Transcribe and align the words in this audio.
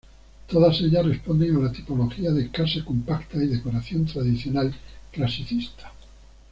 Todas 0.47 0.81
ellas 0.81 1.05
responden 1.05 1.55
a 1.55 1.59
la 1.59 1.71
tipología 1.71 2.31
de 2.31 2.49
casa 2.49 2.83
compacta 2.83 3.37
y 3.37 3.45
decoración 3.45 4.05
tradicional-clasicista. 4.07 5.91